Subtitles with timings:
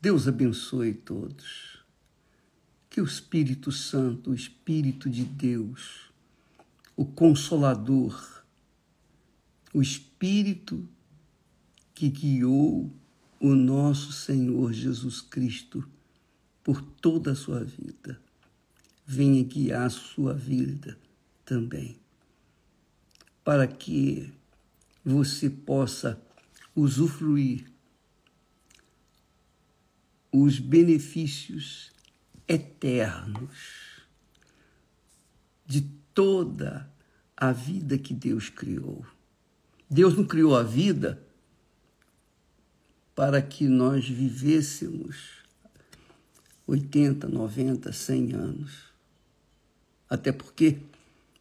[0.00, 1.82] Deus abençoe todos.
[2.90, 6.10] Que o Espírito Santo, o Espírito de Deus,
[6.96, 8.44] o Consolador,
[9.72, 10.88] o Espírito
[11.94, 12.92] que guiou
[13.40, 15.86] o nosso Senhor Jesus Cristo
[16.62, 18.20] por toda a sua vida,
[19.06, 20.98] venha guiar a sua vida
[21.44, 21.98] também,
[23.44, 24.32] para que
[25.04, 26.20] você possa
[26.74, 27.73] usufruir
[30.36, 31.92] os benefícios
[32.48, 34.02] eternos
[35.64, 35.82] de
[36.12, 36.90] toda
[37.36, 39.06] a vida que Deus criou.
[39.88, 41.22] Deus não criou a vida
[43.14, 45.44] para que nós vivêssemos
[46.66, 48.72] 80, 90, 100 anos.
[50.10, 50.78] Até porque,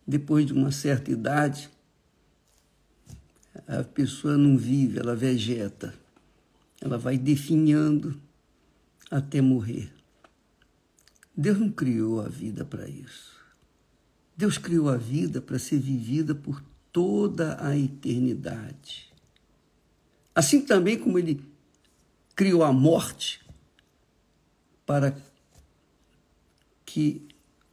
[0.05, 1.67] depois de uma certa idade,
[3.67, 5.95] a pessoa não vive, ela vegeta.
[6.79, 8.21] Ela vai definhando
[9.13, 9.93] até morrer.
[11.37, 13.39] Deus não criou a vida para isso.
[14.35, 19.13] Deus criou a vida para ser vivida por toda a eternidade.
[20.33, 21.45] Assim também como ele
[22.35, 23.45] criou a morte
[24.83, 25.15] para
[26.83, 27.21] que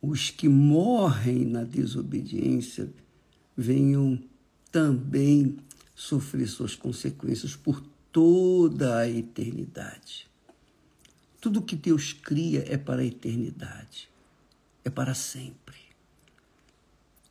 [0.03, 2.93] os que morrem na desobediência
[3.57, 4.23] venham
[4.71, 5.57] também
[5.95, 10.30] sofrer suas consequências por toda a eternidade.
[11.41, 14.11] Tudo que Deus cria é para a eternidade,
[14.85, 15.79] é para sempre.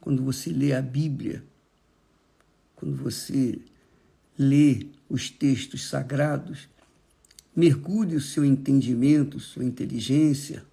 [0.01, 1.43] Quando você lê a Bíblia,
[2.75, 3.59] quando você
[4.37, 6.67] lê os textos sagrados,
[7.55, 10.65] mergulhe o seu entendimento, sua inteligência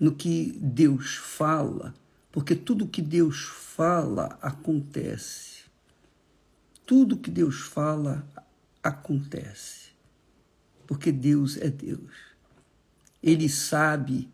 [0.00, 1.94] no que Deus fala,
[2.32, 5.62] porque tudo que Deus fala acontece.
[6.84, 8.26] Tudo que Deus fala
[8.82, 9.92] acontece.
[10.92, 12.12] Porque Deus é Deus.
[13.22, 14.28] Ele sabe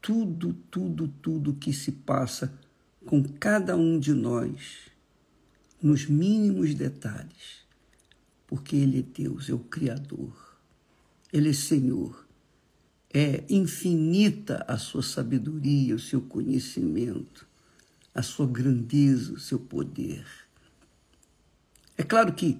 [0.00, 2.58] tudo, tudo, tudo que se passa
[3.04, 4.88] com cada um de nós,
[5.82, 7.66] nos mínimos detalhes,
[8.46, 10.56] porque Ele é Deus, é o Criador.
[11.30, 12.26] Ele é Senhor.
[13.12, 17.46] É infinita a sua sabedoria, o seu conhecimento,
[18.14, 20.24] a sua grandeza, o seu poder.
[21.98, 22.58] É claro que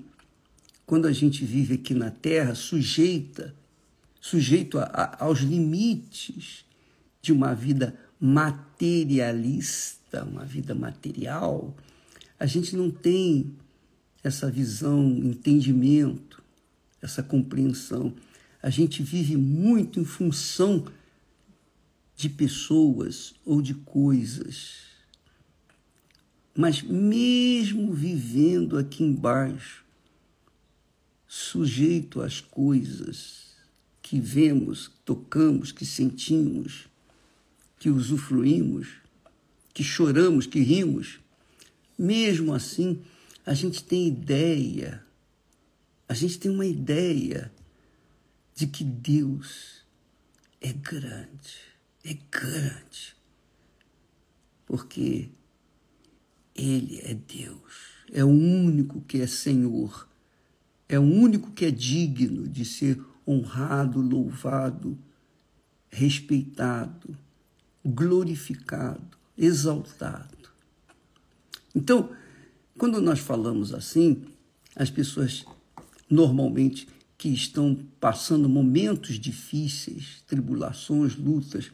[0.92, 3.54] quando a gente vive aqui na Terra, sujeita,
[4.20, 6.66] sujeito a, a, aos limites
[7.22, 11.74] de uma vida materialista, uma vida material,
[12.38, 13.54] a gente não tem
[14.22, 16.42] essa visão, entendimento,
[17.00, 18.14] essa compreensão
[18.62, 20.84] a gente vive muito em função
[22.14, 24.74] de pessoas ou de coisas.
[26.54, 29.82] Mas mesmo vivendo aqui embaixo,
[31.34, 33.54] sujeito às coisas
[34.02, 36.88] que vemos, tocamos, que sentimos,
[37.78, 38.88] que usufruímos,
[39.72, 41.20] que choramos, que rimos,
[41.98, 43.02] mesmo assim,
[43.46, 45.02] a gente tem ideia,
[46.06, 47.50] a gente tem uma ideia
[48.54, 49.86] de que Deus
[50.60, 51.56] é grande,
[52.04, 53.16] é grande,
[54.66, 55.30] porque
[56.54, 57.72] Ele é Deus,
[58.12, 60.11] é o único que é Senhor,
[60.94, 64.98] é o único que é digno de ser honrado, louvado,
[65.88, 67.16] respeitado,
[67.82, 70.50] glorificado, exaltado.
[71.74, 72.10] Então,
[72.76, 74.22] quando nós falamos assim,
[74.76, 75.46] as pessoas
[76.10, 76.86] normalmente
[77.16, 81.72] que estão passando momentos difíceis, tribulações, lutas,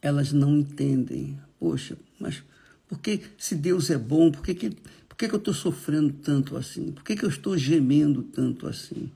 [0.00, 1.38] elas não entendem.
[1.60, 2.42] Poxa, mas
[2.88, 4.76] por que, se Deus é bom, por que, que,
[5.14, 6.90] por que, que eu estou sofrendo tanto assim?
[6.90, 9.12] Por que, que eu estou gemendo tanto assim?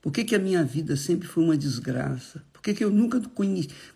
[0.00, 2.44] Por que, que a minha vida sempre foi uma desgraça?
[2.52, 3.22] Por que, que eu nunca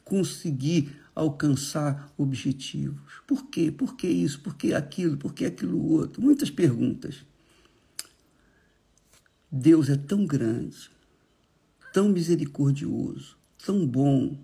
[0.05, 3.01] consegui alcançar objetivos?
[3.27, 3.73] Por quê?
[3.73, 4.39] Por que isso?
[4.39, 5.17] Por que aquilo?
[5.17, 6.23] Por que aquilo outro?
[6.23, 7.25] Muitas perguntas.
[9.51, 10.89] Deus é tão grande,
[11.93, 14.39] tão misericordioso, tão bom,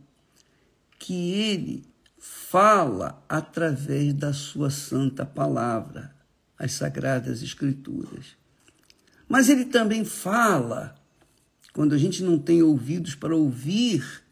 [0.98, 1.84] que ele
[2.18, 6.12] fala através da sua santa palavra,
[6.62, 8.36] as sagradas escrituras.
[9.28, 10.94] Mas ele também fala
[11.72, 14.22] quando a gente não tem ouvidos para ouvir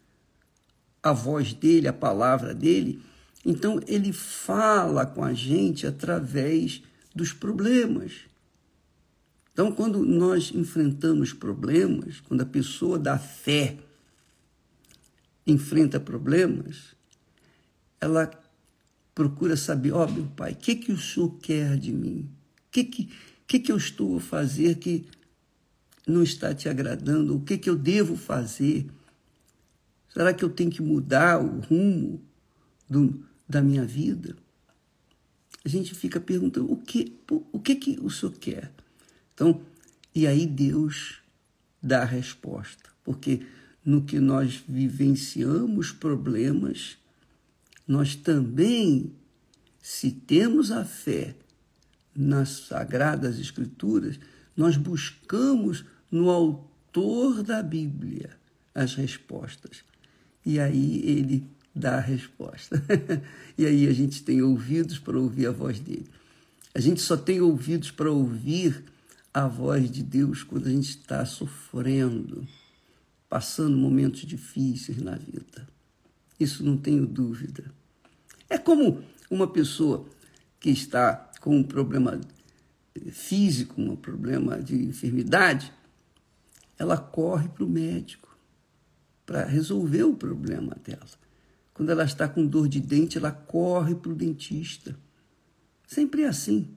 [1.03, 3.03] a voz dele, a palavra dele,
[3.45, 6.83] então ele fala com a gente através
[7.13, 8.13] dos problemas.
[9.53, 13.77] Então, quando nós enfrentamos problemas, quando a pessoa da fé
[15.45, 16.95] enfrenta problemas,
[18.01, 18.31] ela
[19.21, 22.27] procura saber, ó oh, meu pai, o que, que o senhor quer de mim?
[22.69, 23.11] O que, que,
[23.47, 25.05] que, que eu estou a fazer que
[26.07, 27.37] não está te agradando?
[27.37, 28.87] O que, que eu devo fazer?
[30.09, 32.23] Será que eu tenho que mudar o rumo
[32.89, 34.35] do, da minha vida?
[35.63, 37.21] A gente fica perguntando o que,
[37.53, 38.73] o que, que o senhor quer?
[39.35, 39.61] Então,
[40.15, 41.21] e aí Deus
[41.83, 43.43] dá a resposta, porque
[43.85, 46.97] no que nós vivenciamos problemas,
[47.91, 49.13] nós também,
[49.83, 51.35] se temos a fé
[52.15, 54.17] nas Sagradas Escrituras,
[54.57, 58.39] nós buscamos no autor da Bíblia
[58.73, 59.83] as respostas.
[60.47, 62.81] E aí ele dá a resposta.
[63.59, 66.07] e aí a gente tem ouvidos para ouvir a voz dele.
[66.73, 68.85] A gente só tem ouvidos para ouvir
[69.35, 72.47] a voz de Deus quando a gente está sofrendo,
[73.29, 75.69] passando momentos difíceis na vida.
[76.39, 77.80] Isso não tenho dúvida.
[78.51, 80.05] É como uma pessoa
[80.59, 82.21] que está com um problema
[83.13, 85.73] físico, um problema de enfermidade,
[86.77, 88.29] ela corre para o médico
[89.25, 91.07] para resolver o problema dela.
[91.73, 94.99] Quando ela está com dor de dente, ela corre para o dentista.
[95.87, 96.69] Sempre é assim.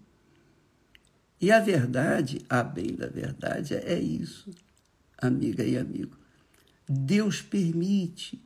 [1.42, 4.52] E a verdade, a bem da verdade, é isso,
[5.18, 6.16] amiga e amigo.
[6.88, 8.40] Deus permite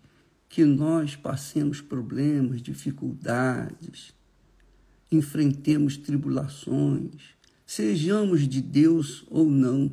[0.50, 4.14] que nós passemos problemas, dificuldades,
[5.12, 7.22] enfrentemos tribulações,
[7.66, 9.92] sejamos de Deus ou não,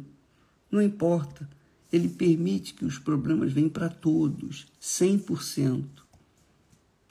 [0.70, 1.48] não importa.
[1.92, 5.84] Ele permite que os problemas venham para todos, 100%.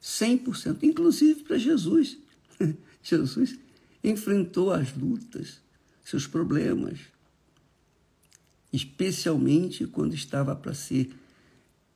[0.01, 2.17] 100%, inclusive para Jesus.
[3.01, 3.57] Jesus
[4.03, 5.61] enfrentou as lutas,
[6.03, 6.99] seus problemas,
[8.71, 11.15] especialmente quando estava para ser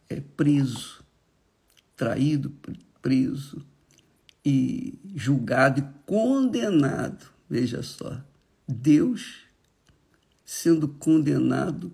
[0.09, 1.03] é, preso,
[1.97, 2.53] traído,
[3.01, 3.65] preso
[4.45, 7.25] e julgado e condenado.
[7.49, 8.23] Veja só,
[8.67, 9.41] Deus
[10.45, 11.91] sendo condenado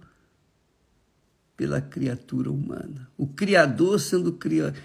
[1.58, 4.76] pela criatura humana, o Criador sendo cria,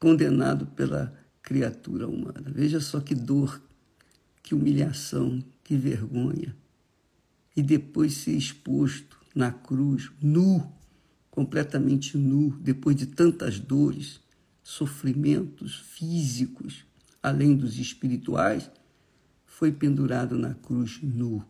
[0.00, 1.12] condenado pela
[1.42, 2.44] criatura humana.
[2.46, 3.60] Veja só que dor,
[4.42, 6.56] que humilhação, que vergonha
[7.56, 10.72] e depois ser exposto na cruz, nu,
[11.30, 14.20] completamente nu, depois de tantas dores,
[14.64, 16.86] sofrimentos físicos,
[17.22, 18.70] além dos espirituais,
[19.44, 21.44] foi pendurado na cruz nu,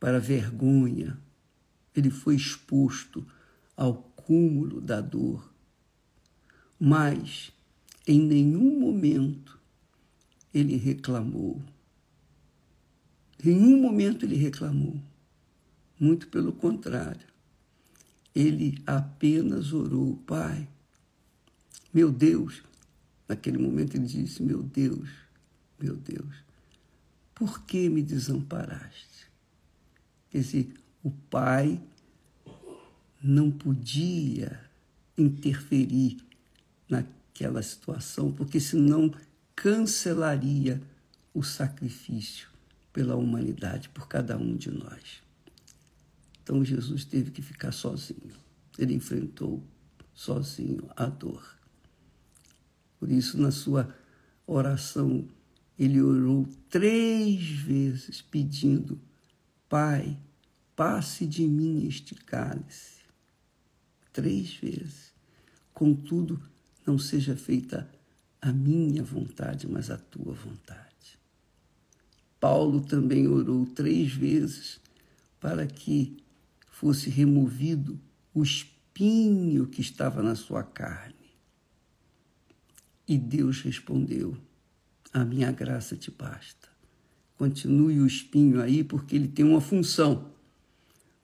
[0.00, 1.20] para vergonha.
[1.94, 3.24] Ele foi exposto
[3.76, 5.52] ao cúmulo da dor.
[6.80, 7.52] Mas,
[8.06, 9.58] em nenhum momento,
[10.52, 11.62] ele reclamou.
[13.44, 15.00] Em nenhum momento ele reclamou.
[16.00, 17.26] Muito pelo contrário.
[18.34, 20.68] Ele apenas orou, Pai,
[21.92, 22.62] meu Deus.
[23.28, 25.08] Naquele momento ele disse: Meu Deus,
[25.78, 26.34] meu Deus,
[27.34, 29.28] por que me desamparaste?
[30.30, 31.80] Quer dizer, o pai
[33.22, 34.60] não podia
[35.16, 36.18] interferir
[36.88, 39.12] naquela situação, porque senão
[39.54, 40.80] cancelaria
[41.34, 42.48] o sacrifício
[42.92, 45.22] pela humanidade, por cada um de nós.
[46.42, 48.34] Então Jesus teve que ficar sozinho.
[48.78, 49.62] Ele enfrentou
[50.14, 51.57] sozinho a dor.
[52.98, 53.94] Por isso, na sua
[54.46, 55.26] oração,
[55.78, 59.00] ele orou três vezes pedindo:
[59.68, 60.18] Pai,
[60.74, 62.98] passe de mim este cálice.
[64.12, 65.12] Três vezes.
[65.72, 66.42] Contudo,
[66.86, 67.88] não seja feita
[68.40, 70.88] a minha vontade, mas a tua vontade.
[72.40, 74.80] Paulo também orou três vezes
[75.40, 76.16] para que
[76.70, 77.98] fosse removido
[78.32, 81.17] o espinho que estava na sua carne.
[83.08, 84.36] E Deus respondeu:
[85.14, 86.68] A minha graça te basta.
[87.38, 90.30] Continue o espinho aí, porque ele tem uma função: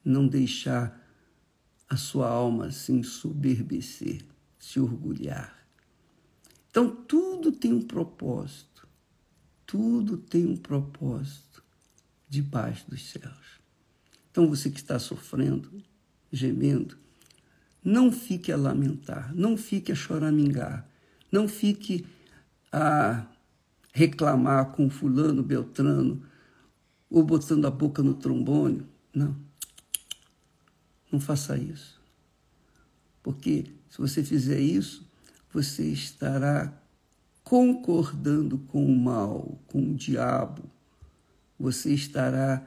[0.03, 0.99] não deixar
[1.87, 4.25] a sua alma se ensoberbecer,
[4.57, 5.55] se orgulhar.
[6.71, 8.87] Então, tudo tem um propósito.
[9.65, 11.63] Tudo tem um propósito
[12.27, 13.59] debaixo dos céus.
[14.31, 15.71] Então, você que está sofrendo,
[16.31, 16.97] gemendo,
[17.83, 20.89] não fique a lamentar, não fique a choramingar,
[21.35, 22.07] não fique
[22.71, 23.27] a
[23.93, 26.23] reclamar com fulano, beltrano,
[27.09, 28.85] ou botando a boca no trombone.
[29.13, 29.35] Não.
[31.11, 32.01] Não faça isso.
[33.21, 35.05] Porque se você fizer isso,
[35.51, 36.73] você estará
[37.43, 40.63] concordando com o mal, com o diabo.
[41.59, 42.65] Você estará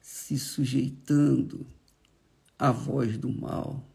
[0.00, 1.66] se sujeitando
[2.58, 3.89] à voz do mal.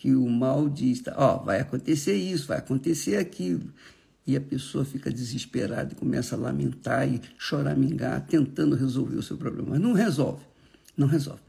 [0.00, 3.70] Que o mal diz, ó, oh, vai acontecer isso, vai acontecer aquilo.
[4.26, 9.36] E a pessoa fica desesperada e começa a lamentar e choramingar, tentando resolver o seu
[9.36, 9.72] problema.
[9.72, 10.42] Mas não resolve,
[10.96, 11.42] não resolve.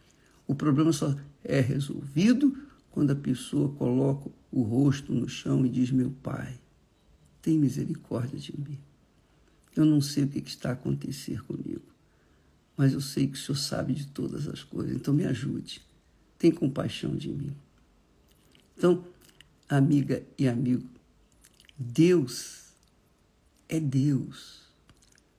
[0.45, 1.15] O problema só
[1.45, 2.53] é resolvido
[2.89, 6.59] quando a pessoa coloca o rosto no chão e diz: Meu Pai,
[7.41, 8.77] tem misericórdia de mim.
[9.73, 11.87] Eu não sei o que está a acontecer comigo,
[12.75, 15.81] mas eu sei que o Senhor sabe de todas as coisas, então me ajude.
[16.37, 17.55] Tem compaixão de mim.
[18.81, 19.05] Então,
[19.69, 20.89] amiga e amigo,
[21.77, 22.73] Deus
[23.69, 24.63] é Deus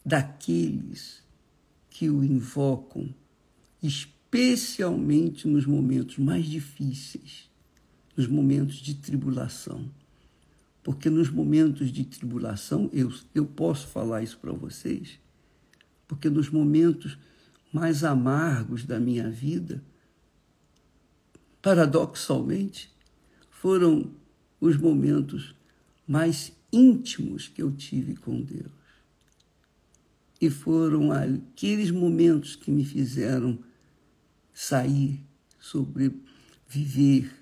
[0.06, 1.24] daqueles
[1.90, 3.12] que o invocam,
[3.82, 7.50] especialmente nos momentos mais difíceis,
[8.16, 9.90] nos momentos de tribulação.
[10.80, 15.18] Porque nos momentos de tribulação, eu, eu posso falar isso para vocês,
[16.06, 17.18] porque nos momentos
[17.72, 19.82] mais amargos da minha vida,
[21.60, 22.91] paradoxalmente,
[23.62, 24.12] foram
[24.60, 25.54] os momentos
[26.04, 28.72] mais íntimos que eu tive com Deus.
[30.40, 33.56] E foram aqueles momentos que me fizeram
[34.52, 35.22] sair,
[35.60, 37.32] sobreviver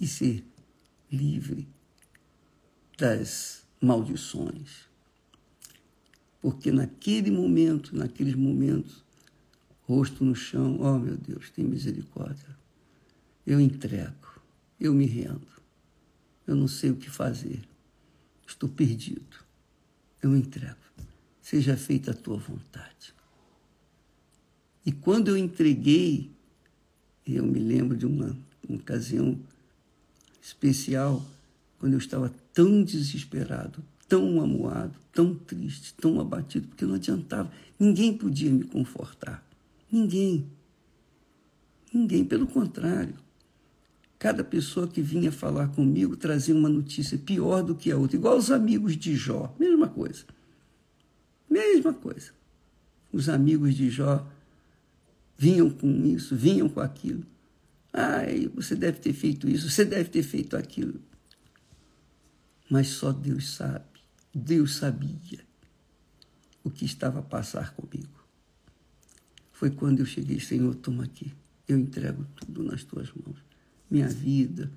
[0.00, 0.42] e ser
[1.12, 1.68] livre
[2.96, 4.88] das maldições.
[6.40, 9.04] Porque naquele momento, naqueles momentos,
[9.82, 12.56] rosto no chão, oh meu Deus, tem misericórdia.
[13.46, 14.27] Eu entrego,
[14.80, 15.46] eu me rendo.
[16.46, 17.60] Eu não sei o que fazer.
[18.46, 19.36] Estou perdido.
[20.22, 20.88] Eu entrego
[21.48, 23.14] seja feita a tua vontade.
[24.84, 26.30] E quando eu entreguei,
[27.26, 28.36] eu me lembro de uma,
[28.68, 29.40] uma ocasião
[30.42, 31.24] especial,
[31.78, 38.14] quando eu estava tão desesperado, tão amuado, tão triste, tão abatido, porque não adiantava, ninguém
[38.14, 39.42] podia me confortar.
[39.90, 40.46] Ninguém.
[41.90, 43.14] Ninguém, pelo contrário.
[44.18, 48.36] Cada pessoa que vinha falar comigo trazia uma notícia pior do que a outra, igual
[48.36, 50.24] os amigos de Jó, mesma coisa.
[51.48, 52.32] Mesma coisa.
[53.12, 54.26] Os amigos de Jó
[55.36, 57.24] vinham com isso, vinham com aquilo.
[57.92, 61.00] Ai, você deve ter feito isso, você deve ter feito aquilo.
[62.68, 63.84] Mas só Deus sabe.
[64.34, 65.40] Deus sabia
[66.62, 68.24] o que estava a passar comigo.
[69.52, 71.32] Foi quando eu cheguei, Senhor, toma aqui.
[71.66, 73.27] Eu entrego tudo nas tuas mãos.
[73.90, 74.70] Minha vida,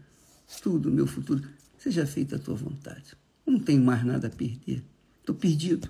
[0.61, 1.41] tudo, meu futuro.
[1.77, 3.13] Seja feita a tua vontade.
[3.45, 4.83] Não tenho mais nada a perder.
[5.19, 5.89] Estou perdido.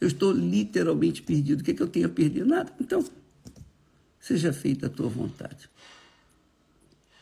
[0.00, 1.60] Eu estou literalmente perdido.
[1.60, 2.44] O que, é que eu tenho a perder?
[2.44, 2.72] Nada.
[2.80, 3.04] Então,
[4.20, 5.70] seja feita a tua vontade.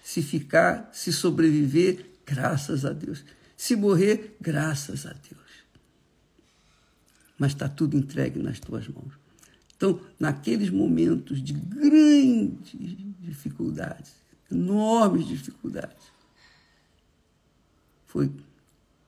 [0.02, 3.24] Se ficar, se sobreviver, graças a Deus.
[3.56, 5.42] Se morrer, graças a Deus.
[7.38, 9.12] Mas está tudo entregue nas tuas mãos.
[9.76, 14.21] Então, naqueles momentos de grandes dificuldades,
[14.52, 16.12] enormes dificuldades,
[18.06, 18.30] foi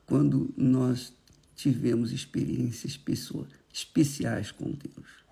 [0.06, 1.12] quando nós
[1.54, 5.24] tivemos experiências pessoas especiais com Deus.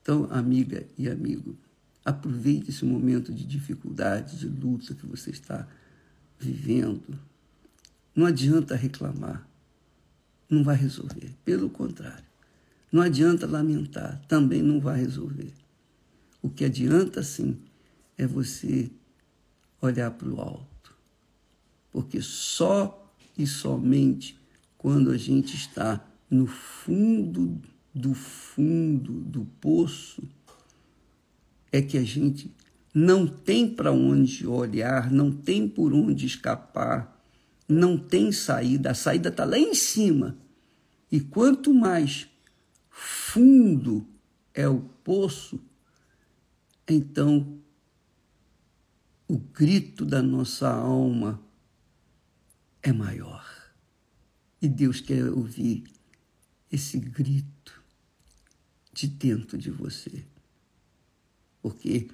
[0.00, 1.56] Então, amiga e amigo,
[2.04, 5.66] aproveite esse momento de dificuldade, de luta que você está
[6.38, 7.18] vivendo.
[8.14, 9.46] Não adianta reclamar,
[10.48, 11.32] não vai resolver.
[11.44, 12.24] Pelo contrário,
[12.90, 15.52] não adianta lamentar, também não vai resolver.
[16.42, 17.56] O que adianta, sim,
[18.22, 18.90] é você
[19.80, 20.96] olhar para o alto.
[21.90, 24.38] Porque só e somente
[24.78, 27.60] quando a gente está no fundo
[27.94, 30.22] do fundo do poço,
[31.70, 32.50] é que a gente
[32.94, 37.22] não tem para onde olhar, não tem por onde escapar,
[37.68, 38.90] não tem saída.
[38.90, 40.36] A saída está lá em cima.
[41.10, 42.28] E quanto mais
[42.90, 44.06] fundo
[44.54, 45.60] é o poço,
[46.88, 47.58] então
[49.32, 51.42] o grito da nossa alma
[52.82, 53.42] é maior.
[54.60, 55.84] E Deus quer ouvir
[56.70, 57.82] esse grito
[58.92, 60.26] de dentro de você.
[61.62, 62.10] Porque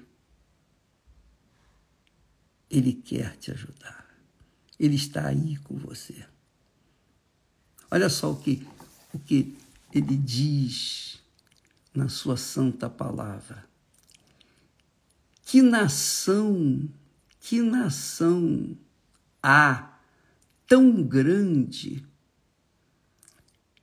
[2.69, 4.07] Ele quer te ajudar.
[4.79, 6.25] Ele está aí com você.
[7.91, 8.65] Olha só o que,
[9.13, 9.57] o que
[9.93, 11.21] ele diz
[11.93, 13.67] na sua santa palavra.
[15.43, 16.87] Que nação,
[17.39, 18.77] que nação
[19.41, 19.97] há
[20.67, 22.05] tão grande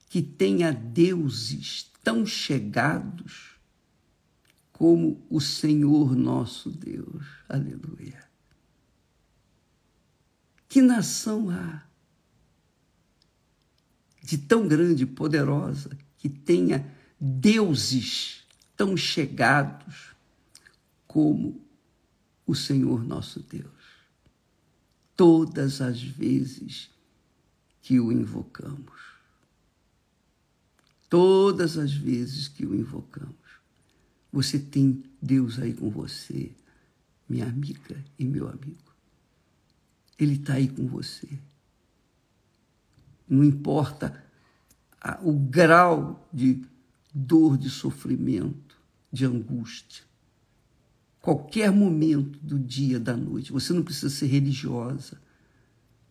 [0.09, 3.57] que tenha deuses tão chegados
[4.71, 7.25] como o Senhor nosso Deus.
[7.49, 8.23] Aleluia.
[10.69, 11.83] Que nação há
[14.21, 18.43] de tão grande e poderosa que tenha deuses
[18.75, 20.15] tão chegados
[21.07, 21.66] como
[22.47, 23.67] o Senhor nosso Deus?
[25.15, 26.89] Todas as vezes
[27.81, 29.17] que o invocamos
[31.09, 33.35] todas as vezes que o invocamos.
[34.31, 36.51] Você tem Deus aí com você,
[37.27, 38.93] minha amiga e meu amigo.
[40.19, 41.27] Ele está aí com você.
[43.27, 44.23] Não importa
[45.21, 46.65] o grau de
[47.13, 48.77] dor, de sofrimento,
[49.11, 50.03] de angústia.
[51.27, 53.51] Qualquer momento do dia, da noite.
[53.51, 55.21] Você não precisa ser religiosa.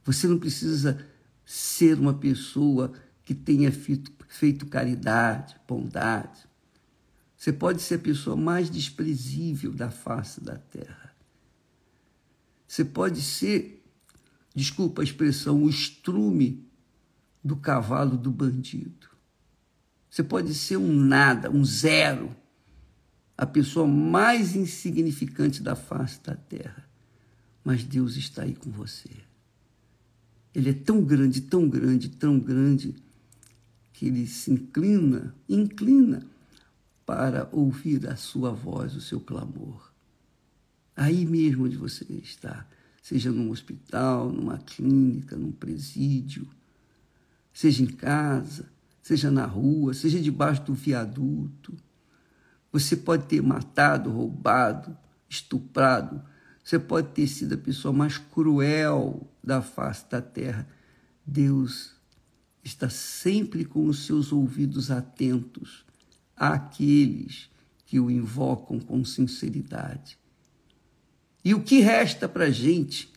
[0.05, 1.03] Você não precisa
[1.43, 2.93] ser uma pessoa
[3.25, 6.47] que tenha feito, feito caridade, bondade.
[7.35, 11.17] Você pode ser a pessoa mais desprezível da face da terra.
[12.69, 13.83] Você pode ser,
[14.55, 16.69] desculpa a expressão, o estrume
[17.43, 19.09] do cavalo do bandido.
[20.11, 22.37] Você pode ser um nada, um zero,
[23.37, 26.89] a pessoa mais insignificante da face da terra.
[27.63, 29.11] Mas Deus está aí com você.
[30.55, 32.95] Ele é tão grande, tão grande, tão grande,
[33.93, 36.27] que ele se inclina, inclina
[37.05, 39.93] para ouvir a sua voz, o seu clamor.
[40.97, 42.67] Aí mesmo onde você está,
[43.03, 46.49] seja num hospital, numa clínica, num presídio,
[47.53, 48.69] seja em casa,
[49.03, 51.75] seja na rua, seja debaixo do viaduto.
[52.79, 54.95] Você pode ter matado, roubado,
[55.31, 56.23] estuprado,
[56.63, 60.69] você pode ter sido a pessoa mais cruel da face da terra.
[61.25, 61.95] Deus
[62.63, 65.87] está sempre com os seus ouvidos atentos
[66.37, 67.49] àqueles
[67.87, 70.19] que o invocam com sinceridade.
[71.43, 73.11] E o que resta para a gente,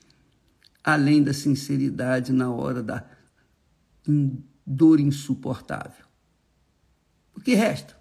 [0.82, 3.06] além da sinceridade na hora da
[4.66, 6.06] dor insuportável?
[7.36, 7.99] O que resta?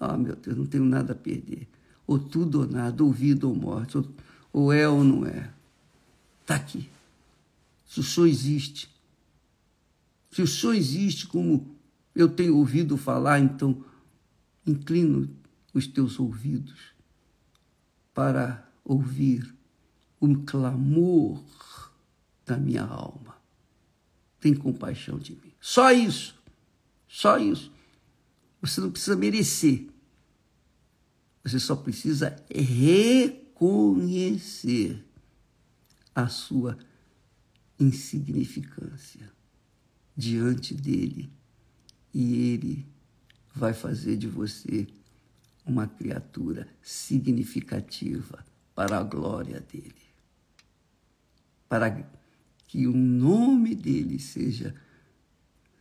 [0.00, 1.68] Ah, oh, meu Deus, não tenho nada a perder
[2.10, 4.04] ou tudo ou nada, ou vida ou morte, ou,
[4.52, 5.48] ou é ou não é.
[6.40, 6.90] Está aqui.
[7.86, 8.90] Se o Senhor existe,
[10.28, 11.72] se o Senhor existe como
[12.12, 13.84] eu tenho ouvido falar, então
[14.66, 15.30] inclino
[15.72, 16.80] os teus ouvidos
[18.12, 19.54] para ouvir
[20.18, 21.40] o clamor
[22.44, 23.36] da minha alma.
[24.40, 25.52] Tem compaixão de mim.
[25.60, 26.34] Só isso.
[27.06, 27.70] Só isso.
[28.60, 29.88] Você não precisa merecer.
[31.42, 33.42] Você só precisa reconhecer
[36.14, 36.78] a sua
[37.78, 39.32] insignificância
[40.14, 41.32] diante dele
[42.12, 42.86] e ele
[43.54, 44.86] vai fazer de você
[45.64, 48.44] uma criatura significativa
[48.74, 49.94] para a glória dele.
[51.68, 52.06] Para
[52.66, 54.74] que o nome dele seja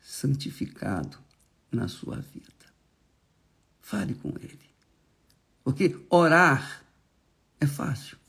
[0.02, 1.18] santificado
[1.72, 2.59] na sua vida.
[3.89, 4.60] Fale com ele.
[5.63, 6.86] Porque orar
[7.60, 8.19] é fácil.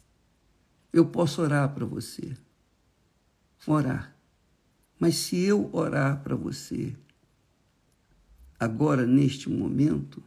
[0.90, 2.34] Eu posso orar para você.
[3.66, 4.16] Orar.
[4.98, 6.96] Mas se eu orar para você,
[8.58, 10.22] agora, neste momento,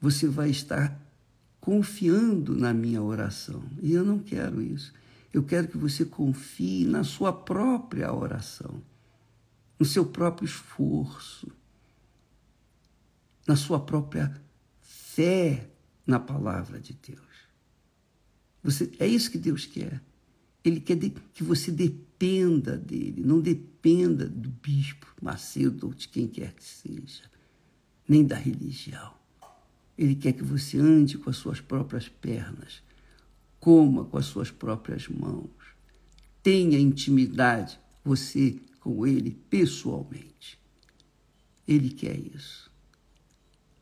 [0.00, 1.00] você vai estar
[1.60, 3.62] confiando na minha oração.
[3.80, 4.92] E eu não quero isso.
[5.32, 8.82] Eu quero que você confie na sua própria oração,
[9.78, 11.59] no seu próprio esforço,
[13.46, 14.34] na sua própria
[14.80, 15.68] fé
[16.06, 17.20] na palavra de Deus.
[18.62, 20.02] Você, é isso que Deus quer.
[20.62, 26.26] Ele quer de, que você dependa dele, não dependa do bispo, Macedo ou de quem
[26.26, 27.24] quer que seja,
[28.08, 29.12] nem da religião.
[29.96, 32.82] Ele quer que você ande com as suas próprias pernas,
[33.58, 35.50] coma com as suas próprias mãos,
[36.42, 40.58] tenha intimidade, você com ele pessoalmente.
[41.68, 42.69] Ele quer isso.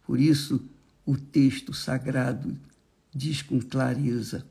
[0.08, 0.66] Por isso,
[1.04, 2.58] o texto sagrado
[3.14, 4.46] diz com clareza: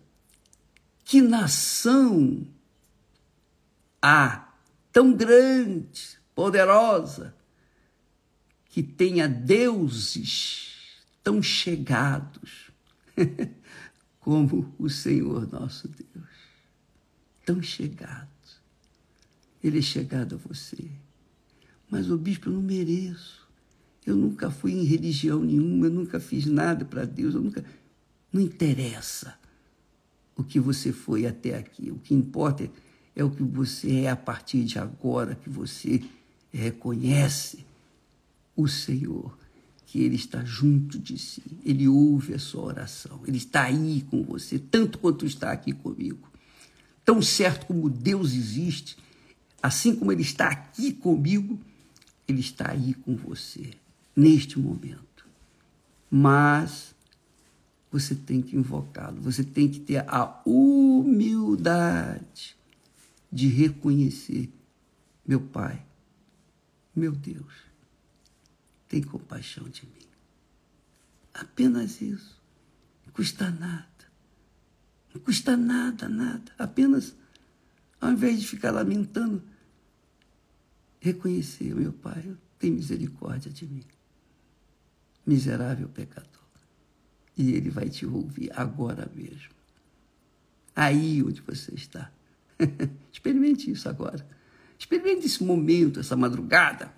[1.04, 2.46] que nação
[4.00, 4.54] há
[4.94, 7.36] tão grande, poderosa,
[8.70, 12.70] que tenha deuses tão chegados
[14.20, 16.30] como o Senhor nosso Deus.
[17.44, 18.62] Tão chegados.
[19.64, 20.88] Ele é chegado a você.
[21.90, 23.37] Mas o bispo eu não mereço.
[24.08, 27.66] Eu nunca fui em religião nenhuma, eu nunca fiz nada para Deus, eu nunca.
[28.32, 29.38] Não interessa
[30.34, 31.92] o que você foi até aqui.
[31.92, 32.72] O que importa
[33.14, 36.02] é o que você é a partir de agora, que você
[36.54, 37.66] reconhece
[38.56, 39.38] o Senhor,
[39.86, 44.24] que Ele está junto de si, Ele ouve a sua oração, Ele está aí com
[44.24, 46.32] você, tanto quanto está aqui comigo.
[47.04, 48.96] Tão certo como Deus existe,
[49.62, 51.60] assim como Ele está aqui comigo,
[52.26, 53.72] Ele está aí com você
[54.18, 55.28] neste momento.
[56.10, 56.96] Mas
[57.92, 61.38] você tem que invocá-lo, você tem que ter a humildade
[63.32, 64.52] de reconhecer:
[65.26, 65.86] meu Pai,
[66.96, 67.54] meu Deus,
[68.88, 69.92] tem compaixão de mim.
[71.34, 72.42] Apenas isso.
[73.06, 73.88] Não custa nada.
[75.14, 76.52] Não custa nada, nada.
[76.58, 77.16] Apenas,
[78.02, 79.44] ao invés de ficar lamentando,
[81.00, 83.86] reconhecer, meu Pai, tem misericórdia de mim.
[85.28, 86.32] Miserável pecador.
[87.38, 89.52] E Ele vai te ouvir agora mesmo.
[90.74, 92.12] Aí onde você está.
[93.12, 94.26] Experimente isso agora.
[94.80, 96.94] Experimente esse momento, essa madrugada.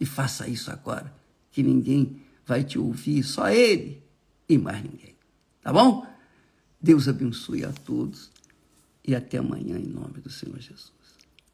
[0.00, 1.14] E faça isso agora.
[1.52, 4.02] Que ninguém vai te ouvir, só Ele
[4.48, 5.14] e mais ninguém.
[5.62, 6.06] Tá bom?
[6.80, 8.30] Deus abençoe a todos.
[9.06, 10.92] E até amanhã, em nome do Senhor Jesus.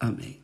[0.00, 0.43] Amém.